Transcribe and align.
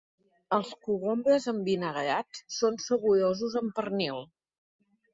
Els 0.55 0.71
cogombres 0.87 1.45
envinagrats 1.53 2.43
són 2.57 2.83
saborosos 2.89 3.63
amb 3.63 3.79
pernil. 3.81 4.29